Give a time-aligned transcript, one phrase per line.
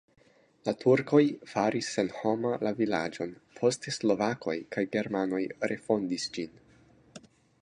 [0.67, 1.19] La turkoj
[1.51, 6.61] faris senhoma la vilaĝon, poste slovakoj kaj germanoj refondis ĝin.